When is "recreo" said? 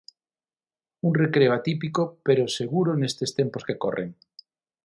1.21-1.51